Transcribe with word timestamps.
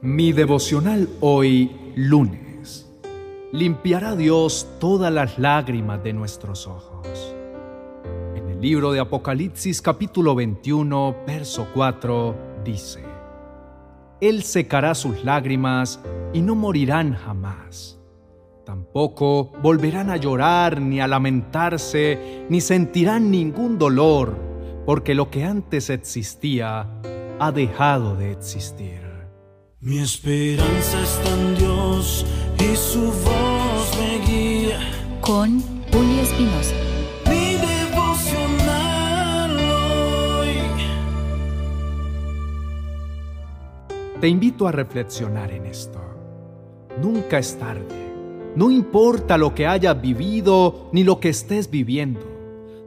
Mi 0.00 0.32
devocional 0.32 1.08
hoy, 1.18 1.92
lunes. 1.96 2.88
Limpiará 3.52 4.14
Dios 4.14 4.68
todas 4.78 5.12
las 5.12 5.40
lágrimas 5.40 6.04
de 6.04 6.12
nuestros 6.12 6.68
ojos. 6.68 7.34
En 8.36 8.48
el 8.48 8.60
libro 8.60 8.92
de 8.92 9.00
Apocalipsis 9.00 9.82
capítulo 9.82 10.36
21, 10.36 11.16
verso 11.26 11.66
4, 11.74 12.36
dice, 12.64 13.02
Él 14.20 14.44
secará 14.44 14.94
sus 14.94 15.24
lágrimas 15.24 15.98
y 16.32 16.42
no 16.42 16.54
morirán 16.54 17.14
jamás. 17.14 17.98
Tampoco 18.64 19.50
volverán 19.60 20.10
a 20.10 20.16
llorar 20.16 20.80
ni 20.80 21.00
a 21.00 21.08
lamentarse, 21.08 22.46
ni 22.48 22.60
sentirán 22.60 23.32
ningún 23.32 23.78
dolor, 23.78 24.36
porque 24.86 25.16
lo 25.16 25.28
que 25.28 25.42
antes 25.42 25.90
existía 25.90 26.86
ha 27.40 27.50
dejado 27.50 28.14
de 28.14 28.30
existir. 28.30 29.07
Mi 29.88 29.98
esperanza 30.00 31.02
está 31.02 31.30
en 31.32 31.54
Dios 31.54 32.26
y 32.58 32.76
su 32.76 33.00
voz 33.00 33.98
me 33.98 34.18
guía. 34.26 34.78
Con 35.22 35.62
Julio 35.90 36.20
Espinosa. 36.20 36.74
Mi 37.24 37.54
devocional 37.54 39.58
hoy. 39.58 40.58
Te 44.20 44.28
invito 44.28 44.68
a 44.68 44.72
reflexionar 44.72 45.50
en 45.52 45.64
esto. 45.64 46.02
Nunca 47.00 47.38
es 47.38 47.58
tarde. 47.58 48.52
No 48.56 48.70
importa 48.70 49.38
lo 49.38 49.54
que 49.54 49.66
hayas 49.66 49.98
vivido 49.98 50.90
ni 50.92 51.02
lo 51.02 51.18
que 51.18 51.30
estés 51.30 51.70
viviendo. 51.70 52.20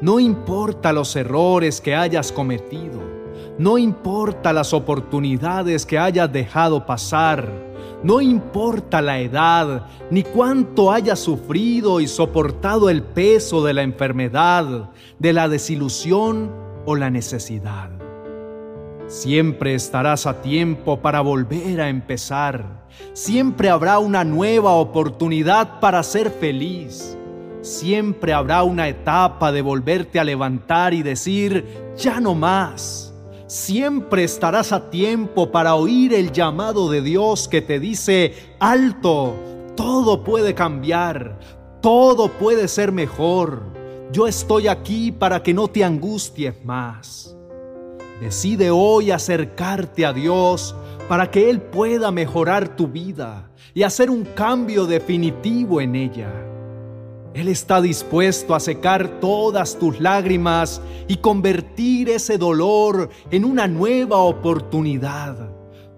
No 0.00 0.18
importa 0.18 0.92
los 0.92 1.14
errores 1.14 1.80
que 1.80 1.94
hayas 1.94 2.32
cometido. 2.32 3.17
No 3.58 3.76
importa 3.76 4.52
las 4.52 4.72
oportunidades 4.72 5.84
que 5.84 5.98
hayas 5.98 6.32
dejado 6.32 6.86
pasar, 6.86 7.50
no 8.04 8.20
importa 8.20 9.02
la 9.02 9.18
edad, 9.18 9.86
ni 10.12 10.22
cuánto 10.22 10.92
hayas 10.92 11.18
sufrido 11.18 11.98
y 11.98 12.06
soportado 12.06 12.88
el 12.88 13.02
peso 13.02 13.64
de 13.64 13.74
la 13.74 13.82
enfermedad, 13.82 14.90
de 15.18 15.32
la 15.32 15.48
desilusión 15.48 16.52
o 16.86 16.94
la 16.94 17.10
necesidad. 17.10 17.90
Siempre 19.08 19.74
estarás 19.74 20.26
a 20.26 20.40
tiempo 20.40 21.00
para 21.00 21.20
volver 21.20 21.80
a 21.80 21.88
empezar. 21.88 22.86
Siempre 23.12 23.70
habrá 23.70 23.98
una 23.98 24.22
nueva 24.22 24.74
oportunidad 24.74 25.80
para 25.80 26.04
ser 26.04 26.30
feliz. 26.30 27.18
Siempre 27.62 28.32
habrá 28.32 28.62
una 28.62 28.86
etapa 28.86 29.50
de 29.50 29.62
volverte 29.62 30.20
a 30.20 30.24
levantar 30.24 30.94
y 30.94 31.02
decir, 31.02 31.66
ya 31.96 32.20
no 32.20 32.36
más 32.36 33.07
Siempre 33.48 34.24
estarás 34.24 34.72
a 34.72 34.90
tiempo 34.90 35.50
para 35.50 35.74
oír 35.74 36.12
el 36.12 36.32
llamado 36.32 36.90
de 36.90 37.00
Dios 37.00 37.48
que 37.48 37.62
te 37.62 37.80
dice, 37.80 38.34
alto, 38.58 39.34
todo 39.74 40.22
puede 40.22 40.54
cambiar, 40.54 41.38
todo 41.80 42.28
puede 42.28 42.68
ser 42.68 42.92
mejor. 42.92 43.62
Yo 44.12 44.26
estoy 44.26 44.68
aquí 44.68 45.12
para 45.12 45.42
que 45.42 45.54
no 45.54 45.66
te 45.66 45.82
angusties 45.82 46.62
más. 46.62 47.34
Decide 48.20 48.70
hoy 48.70 49.12
acercarte 49.12 50.04
a 50.04 50.12
Dios 50.12 50.76
para 51.08 51.30
que 51.30 51.48
Él 51.48 51.62
pueda 51.62 52.10
mejorar 52.10 52.76
tu 52.76 52.86
vida 52.86 53.48
y 53.72 53.82
hacer 53.82 54.10
un 54.10 54.24
cambio 54.24 54.84
definitivo 54.84 55.80
en 55.80 55.96
ella. 55.96 56.47
Él 57.34 57.48
está 57.48 57.80
dispuesto 57.80 58.54
a 58.54 58.60
secar 58.60 59.20
todas 59.20 59.78
tus 59.78 60.00
lágrimas 60.00 60.80
y 61.06 61.18
convertir 61.18 62.08
ese 62.08 62.38
dolor 62.38 63.10
en 63.30 63.44
una 63.44 63.68
nueva 63.68 64.18
oportunidad 64.18 65.36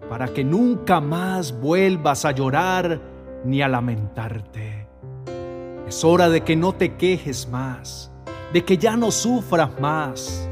para 0.09 0.29
que 0.29 0.43
nunca 0.43 1.01
más 1.01 1.59
vuelvas 1.59 2.25
a 2.25 2.33
llorar 2.33 3.01
ni 3.45 3.63
a 3.63 3.69
lamentarte. 3.69 4.89
Es 5.87 6.05
hora 6.05 6.29
de 6.29 6.43
que 6.43 6.57
no 6.57 6.75
te 6.75 6.97
quejes 6.97 7.49
más, 7.49 8.11
de 8.53 8.65
que 8.65 8.77
ya 8.77 8.97
no 8.97 9.11
sufras 9.11 9.71
más. 9.81 10.49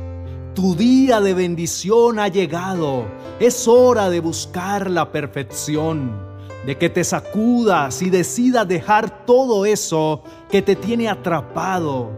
Tu 0.54 0.74
día 0.74 1.20
de 1.20 1.34
bendición 1.34 2.19
ha 2.19 2.28
llegado. 2.28 3.04
Es 3.41 3.69
hora 3.69 4.10
de 4.10 4.20
buscar 4.20 4.91
la 4.91 5.12
perfección 5.12 6.28
de 6.68 6.76
que 6.76 6.90
te 6.90 7.02
sacudas 7.02 8.02
y 8.02 8.10
decidas 8.10 8.68
dejar 8.68 9.24
todo 9.24 9.64
eso 9.64 10.22
que 10.50 10.60
te 10.60 10.76
tiene 10.76 11.08
atrapado 11.08 12.10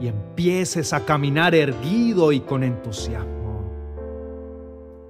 y 0.00 0.06
empieces 0.06 0.92
a 0.92 1.04
caminar 1.04 1.56
erguido 1.56 2.30
y 2.30 2.38
con 2.38 2.62
entusiasmo. 2.62 3.64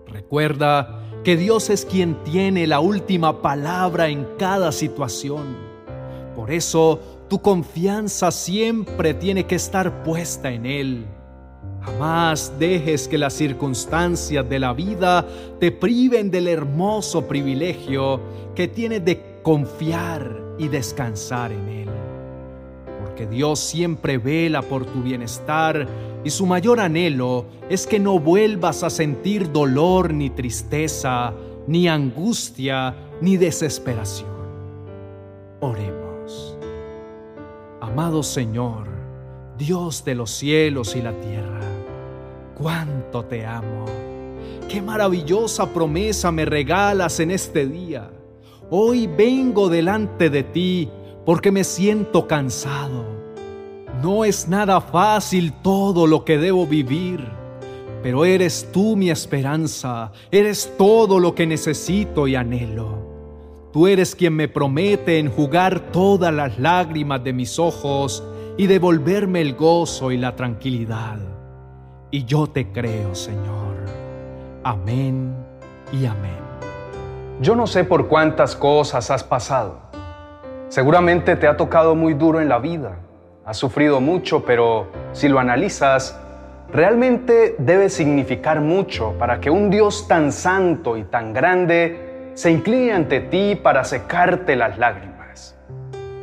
Recuerda 0.06 1.02
que 1.22 1.36
Dios 1.36 1.68
es 1.68 1.84
quien 1.84 2.24
tiene 2.24 2.66
la 2.66 2.80
última 2.80 3.42
palabra 3.42 4.08
en 4.08 4.26
cada 4.38 4.72
situación. 4.72 5.58
Por 6.34 6.50
eso 6.50 7.00
tu 7.28 7.42
confianza 7.42 8.30
siempre 8.30 9.12
tiene 9.12 9.44
que 9.44 9.56
estar 9.56 10.02
puesta 10.04 10.50
en 10.50 10.64
Él. 10.64 11.06
Jamás 11.82 12.52
dejes 12.58 13.08
que 13.08 13.16
las 13.16 13.32
circunstancias 13.32 14.48
de 14.48 14.58
la 14.58 14.72
vida 14.72 15.26
te 15.58 15.72
priven 15.72 16.30
del 16.30 16.48
hermoso 16.48 17.26
privilegio 17.26 18.20
que 18.54 18.68
tienes 18.68 19.04
de 19.04 19.40
confiar 19.42 20.40
y 20.58 20.68
descansar 20.68 21.52
en 21.52 21.68
Él. 21.68 21.88
Porque 23.02 23.26
Dios 23.26 23.60
siempre 23.60 24.18
vela 24.18 24.60
por 24.62 24.84
tu 24.84 25.02
bienestar 25.02 25.88
y 26.22 26.30
su 26.30 26.44
mayor 26.44 26.80
anhelo 26.80 27.46
es 27.70 27.86
que 27.86 27.98
no 27.98 28.18
vuelvas 28.18 28.82
a 28.82 28.90
sentir 28.90 29.50
dolor 29.50 30.12
ni 30.12 30.28
tristeza, 30.28 31.32
ni 31.66 31.88
angustia, 31.88 32.94
ni 33.22 33.38
desesperación. 33.38 34.28
Oremos. 35.60 36.56
Amado 37.80 38.22
Señor, 38.22 38.86
Dios 39.56 40.04
de 40.04 40.14
los 40.14 40.30
cielos 40.30 40.94
y 40.94 41.02
la 41.02 41.12
tierra, 41.12 41.59
cuánto 42.60 43.24
te 43.24 43.46
amo. 43.46 43.86
Qué 44.68 44.82
maravillosa 44.82 45.72
promesa 45.72 46.30
me 46.30 46.44
regalas 46.44 47.18
en 47.20 47.30
este 47.30 47.66
día. 47.66 48.10
Hoy 48.70 49.06
vengo 49.06 49.68
delante 49.68 50.30
de 50.30 50.42
ti 50.42 50.88
porque 51.24 51.50
me 51.50 51.64
siento 51.64 52.26
cansado. 52.26 53.04
No 54.02 54.24
es 54.24 54.48
nada 54.48 54.80
fácil 54.80 55.52
todo 55.62 56.06
lo 56.06 56.24
que 56.24 56.38
debo 56.38 56.66
vivir, 56.66 57.26
pero 58.02 58.24
eres 58.24 58.70
tú 58.72 58.94
mi 58.94 59.10
esperanza, 59.10 60.12
eres 60.30 60.72
todo 60.78 61.18
lo 61.18 61.34
que 61.34 61.46
necesito 61.46 62.28
y 62.28 62.36
anhelo. 62.36 63.10
Tú 63.72 63.86
eres 63.86 64.14
quien 64.14 64.34
me 64.34 64.48
promete 64.48 65.18
enjugar 65.18 65.92
todas 65.92 66.32
las 66.32 66.58
lágrimas 66.58 67.22
de 67.22 67.32
mis 67.32 67.58
ojos 67.58 68.22
y 68.56 68.66
devolverme 68.66 69.40
el 69.40 69.54
gozo 69.54 70.12
y 70.12 70.18
la 70.18 70.34
tranquilidad. 70.36 71.39
Y 72.12 72.24
yo 72.24 72.48
te 72.48 72.66
creo, 72.72 73.14
Señor. 73.14 73.76
Amén 74.64 75.32
y 75.92 76.06
amén. 76.06 76.40
Yo 77.40 77.54
no 77.54 77.68
sé 77.68 77.84
por 77.84 78.08
cuántas 78.08 78.56
cosas 78.56 79.10
has 79.12 79.22
pasado. 79.22 79.78
Seguramente 80.68 81.36
te 81.36 81.46
ha 81.46 81.56
tocado 81.56 81.94
muy 81.94 82.14
duro 82.14 82.40
en 82.40 82.48
la 82.48 82.58
vida. 82.58 82.98
Has 83.46 83.58
sufrido 83.58 84.00
mucho, 84.00 84.44
pero 84.44 84.88
si 85.12 85.28
lo 85.28 85.38
analizas, 85.38 86.20
realmente 86.72 87.54
debe 87.58 87.88
significar 87.88 88.60
mucho 88.60 89.14
para 89.18 89.40
que 89.40 89.50
un 89.50 89.70
Dios 89.70 90.08
tan 90.08 90.32
santo 90.32 90.96
y 90.96 91.04
tan 91.04 91.32
grande 91.32 92.32
se 92.34 92.50
incline 92.50 92.92
ante 92.92 93.20
ti 93.20 93.54
para 93.54 93.84
secarte 93.84 94.56
las 94.56 94.78
lágrimas. 94.78 95.56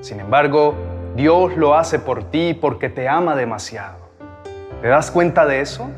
Sin 0.02 0.20
embargo, 0.20 0.76
Dios 1.16 1.56
lo 1.56 1.76
hace 1.76 1.98
por 1.98 2.26
ti 2.26 2.54
porque 2.54 2.90
te 2.90 3.08
ama 3.08 3.36
demasiado. 3.36 4.07
¿Te 4.82 4.90
das 4.90 5.10
cuenta 5.10 5.46
de 5.48 5.62
eso? 5.62 5.90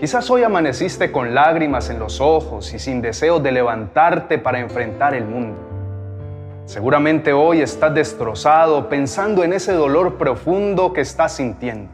Quizás 0.00 0.30
hoy 0.30 0.42
amaneciste 0.42 1.12
con 1.12 1.34
lágrimas 1.34 1.90
en 1.90 1.98
los 1.98 2.20
ojos 2.22 2.72
y 2.72 2.78
sin 2.78 3.02
deseo 3.02 3.38
de 3.38 3.52
levantarte 3.52 4.38
para 4.38 4.60
enfrentar 4.60 5.14
el 5.14 5.24
mundo. 5.24 5.58
Seguramente 6.64 7.34
hoy 7.34 7.60
estás 7.60 7.94
destrozado 7.94 8.88
pensando 8.88 9.44
en 9.44 9.52
ese 9.52 9.72
dolor 9.72 10.14
profundo 10.14 10.94
que 10.94 11.02
estás 11.02 11.36
sintiendo, 11.36 11.90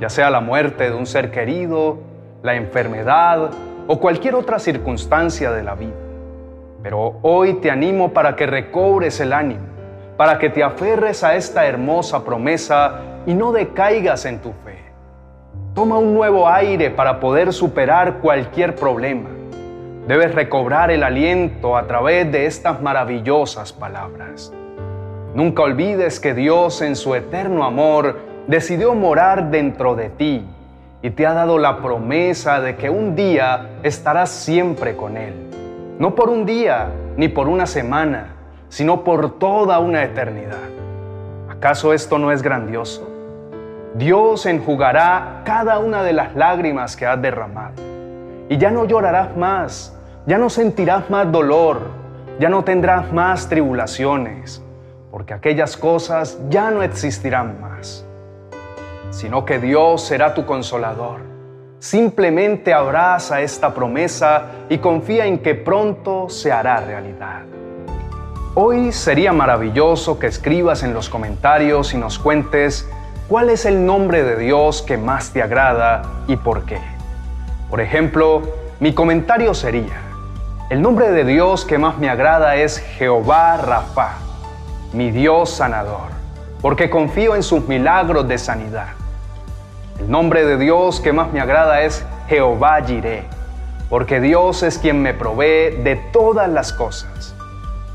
ya 0.00 0.10
sea 0.10 0.30
la 0.30 0.40
muerte 0.40 0.90
de 0.90 0.94
un 0.94 1.06
ser 1.06 1.30
querido, 1.30 1.98
la 2.42 2.54
enfermedad 2.54 3.50
o 3.86 3.98
cualquier 3.98 4.34
otra 4.34 4.58
circunstancia 4.58 5.50
de 5.50 5.62
la 5.62 5.74
vida. 5.74 5.94
Pero 6.82 7.18
hoy 7.22 7.54
te 7.54 7.70
animo 7.70 8.12
para 8.12 8.36
que 8.36 8.46
recobres 8.46 9.18
el 9.20 9.32
ánimo 9.32 9.74
para 10.16 10.38
que 10.38 10.50
te 10.50 10.62
aferres 10.62 11.24
a 11.24 11.34
esta 11.34 11.66
hermosa 11.66 12.24
promesa 12.24 13.00
y 13.26 13.34
no 13.34 13.52
decaigas 13.52 14.24
en 14.26 14.38
tu 14.40 14.50
fe. 14.50 14.63
Toma 15.74 15.98
un 15.98 16.14
nuevo 16.14 16.48
aire 16.48 16.88
para 16.88 17.18
poder 17.18 17.52
superar 17.52 18.18
cualquier 18.18 18.76
problema. 18.76 19.28
Debes 20.06 20.32
recobrar 20.32 20.92
el 20.92 21.02
aliento 21.02 21.76
a 21.76 21.88
través 21.88 22.30
de 22.30 22.46
estas 22.46 22.80
maravillosas 22.80 23.72
palabras. 23.72 24.52
Nunca 25.34 25.62
olvides 25.62 26.20
que 26.20 26.32
Dios 26.32 26.80
en 26.80 26.94
su 26.94 27.16
eterno 27.16 27.64
amor 27.64 28.20
decidió 28.46 28.94
morar 28.94 29.50
dentro 29.50 29.96
de 29.96 30.10
ti 30.10 30.46
y 31.02 31.10
te 31.10 31.26
ha 31.26 31.34
dado 31.34 31.58
la 31.58 31.82
promesa 31.82 32.60
de 32.60 32.76
que 32.76 32.88
un 32.88 33.16
día 33.16 33.70
estarás 33.82 34.30
siempre 34.30 34.96
con 34.96 35.16
Él. 35.16 35.34
no 35.98 36.14
por 36.14 36.28
un 36.28 36.46
día 36.46 36.88
ni 37.16 37.26
por 37.26 37.48
una 37.48 37.66
semana, 37.66 38.36
sino 38.68 39.02
por 39.02 39.40
toda 39.40 39.80
una 39.80 40.04
eternidad. 40.04 40.68
¿Acaso 41.48 41.92
esto 41.92 42.18
no 42.18 42.30
es 42.30 42.42
grandioso? 42.42 43.13
Dios 43.94 44.44
enjugará 44.46 45.42
cada 45.44 45.78
una 45.78 46.02
de 46.02 46.12
las 46.12 46.34
lágrimas 46.34 46.96
que 46.96 47.06
has 47.06 47.22
derramado. 47.22 47.74
Y 48.48 48.58
ya 48.58 48.72
no 48.72 48.86
llorarás 48.86 49.36
más, 49.36 49.96
ya 50.26 50.36
no 50.36 50.50
sentirás 50.50 51.08
más 51.10 51.30
dolor, 51.30 51.82
ya 52.40 52.48
no 52.48 52.64
tendrás 52.64 53.12
más 53.12 53.48
tribulaciones, 53.48 54.60
porque 55.12 55.32
aquellas 55.32 55.76
cosas 55.76 56.40
ya 56.50 56.72
no 56.72 56.82
existirán 56.82 57.60
más, 57.60 58.04
sino 59.10 59.44
que 59.44 59.60
Dios 59.60 60.04
será 60.04 60.34
tu 60.34 60.44
consolador. 60.44 61.20
Simplemente 61.78 62.74
abraza 62.74 63.42
esta 63.42 63.72
promesa 63.74 64.46
y 64.68 64.78
confía 64.78 65.26
en 65.26 65.38
que 65.38 65.54
pronto 65.54 66.28
se 66.28 66.50
hará 66.50 66.80
realidad. 66.80 67.42
Hoy 68.56 68.90
sería 68.90 69.32
maravilloso 69.32 70.18
que 70.18 70.26
escribas 70.26 70.82
en 70.82 70.94
los 70.94 71.08
comentarios 71.08 71.94
y 71.94 71.96
nos 71.96 72.18
cuentes 72.18 72.88
cuál 73.28 73.50
es 73.50 73.64
el 73.64 73.84
nombre 73.84 74.22
de 74.22 74.36
Dios 74.36 74.82
que 74.82 74.96
más 74.96 75.30
te 75.30 75.42
agrada 75.42 76.02
y 76.26 76.36
por 76.36 76.64
qué. 76.64 76.78
Por 77.70 77.80
ejemplo, 77.80 78.42
mi 78.80 78.92
comentario 78.92 79.54
sería, 79.54 80.00
el 80.70 80.82
nombre 80.82 81.10
de 81.10 81.24
Dios 81.24 81.64
que 81.64 81.78
más 81.78 81.98
me 81.98 82.08
agrada 82.08 82.56
es 82.56 82.78
Jehová 82.78 83.56
Rafa 83.56 84.24
mi 84.94 85.10
Dios 85.10 85.50
sanador, 85.50 86.08
porque 86.62 86.88
confío 86.88 87.34
en 87.34 87.42
sus 87.42 87.66
milagros 87.66 88.28
de 88.28 88.38
sanidad. 88.38 88.88
El 89.98 90.08
nombre 90.08 90.46
de 90.46 90.56
Dios 90.56 91.00
que 91.00 91.12
más 91.12 91.32
me 91.32 91.40
agrada 91.40 91.82
es 91.82 92.04
Jehová 92.28 92.80
Jireh, 92.80 93.24
porque 93.90 94.20
Dios 94.20 94.62
es 94.62 94.78
quien 94.78 95.02
me 95.02 95.12
provee 95.12 95.82
de 95.82 96.00
todas 96.12 96.48
las 96.48 96.72
cosas. 96.72 97.34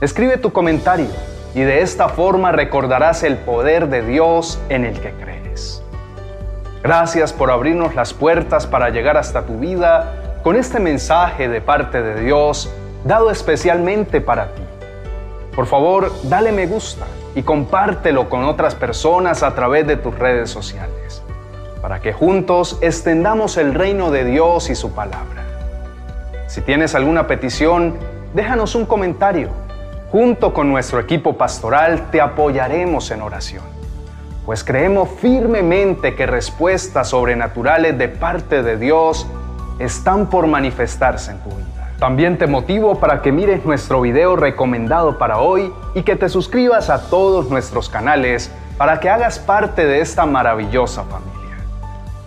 Escribe 0.02 0.38
tu 0.38 0.52
comentario 0.52 1.08
y 1.54 1.62
de 1.62 1.82
esta 1.82 2.10
forma 2.10 2.52
recordarás 2.52 3.24
el 3.24 3.38
poder 3.38 3.90
de 3.90 4.02
Dios 4.04 4.60
en 4.70 4.86
el 4.86 5.00
que 5.00 5.12
crees. 5.12 5.84
Gracias 6.84 7.34
por 7.34 7.52
abrirnos 7.52 7.96
las 7.96 8.14
puertas 8.14 8.66
para 8.68 8.90
llegar 8.90 9.18
hasta 9.18 9.46
tu 9.46 9.60
vida 9.60 10.40
con 10.44 10.56
este 10.56 10.80
mensaje 10.80 11.50
de 11.50 11.60
parte 11.60 12.02
de 12.02 12.22
Dios 12.22 12.72
dado 13.04 13.32
especialmente 13.32 14.22
para 14.22 14.54
ti. 14.54 14.62
Por 15.56 15.66
favor, 15.66 16.12
dale 16.24 16.52
me 16.52 16.68
gusta 16.68 17.06
y 17.36 17.44
compártelo 17.44 18.30
con 18.30 18.46
otras 18.46 18.76
personas 18.76 19.44
a 19.44 19.56
través 19.56 19.86
de 19.88 19.98
tus 19.98 20.18
redes 20.18 20.50
sociales, 20.50 21.22
para 21.82 22.00
que 22.00 22.14
juntos 22.14 22.78
extendamos 22.82 23.58
el 23.58 23.74
reino 23.74 24.12
de 24.12 24.24
Dios 24.24 24.70
y 24.70 24.76
su 24.76 24.94
palabra. 24.94 25.44
Si 26.48 26.62
tienes 26.62 26.96
alguna 26.96 27.28
petición, 27.28 27.96
déjanos 28.34 28.76
un 28.76 28.86
comentario. 28.86 29.50
Junto 30.12 30.56
con 30.56 30.72
nuestro 30.72 31.00
equipo 31.00 31.38
pastoral 31.38 32.10
te 32.10 32.20
apoyaremos 32.20 33.12
en 33.12 33.22
oración, 33.22 33.64
pues 34.44 34.64
creemos 34.64 35.08
firmemente 35.22 36.16
que 36.16 36.26
respuestas 36.26 37.10
sobrenaturales 37.10 37.96
de 37.96 38.08
parte 38.08 38.64
de 38.64 38.78
Dios 38.78 39.28
están 39.78 40.28
por 40.32 40.48
manifestarse 40.48 41.30
en 41.30 41.38
tu 41.42 41.50
vida. 41.50 41.94
También 42.00 42.40
te 42.40 42.48
motivo 42.48 43.00
para 43.00 43.22
que 43.22 43.32
mires 43.32 43.64
nuestro 43.66 44.02
video 44.02 44.36
recomendado 44.36 45.20
para 45.20 45.38
hoy 45.38 45.72
y 45.94 46.02
que 46.02 46.16
te 46.16 46.28
suscribas 46.28 46.90
a 46.90 47.08
todos 47.10 47.52
nuestros 47.52 47.88
canales 47.88 48.52
para 48.80 49.00
que 49.00 49.12
hagas 49.12 49.38
parte 49.38 49.86
de 49.86 50.02
esta 50.02 50.26
maravillosa 50.26 51.04
familia. 51.04 51.58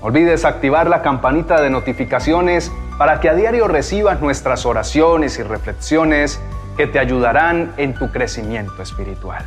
No 0.01 0.07
olvides 0.07 0.45
activar 0.45 0.89
la 0.89 1.03
campanita 1.03 1.61
de 1.61 1.71
notificaciones 1.71 2.71
para 2.97 3.19
que 3.19 3.29
a 3.29 3.35
diario 3.35 3.67
recibas 3.67 4.21
nuestras 4.21 4.67
oraciones 4.67 5.37
y 5.41 5.43
reflexiones 5.43 6.41
que 6.77 6.87
te 6.87 6.99
ayudarán 6.99 7.73
en 7.77 7.95
tu 7.95 8.11
crecimiento 8.11 8.83
espiritual. 8.83 9.45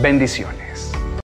Bendiciones. 0.00 0.93